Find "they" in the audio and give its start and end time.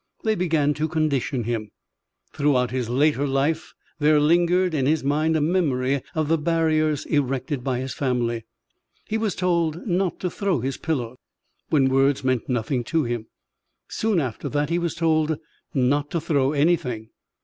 0.23-0.33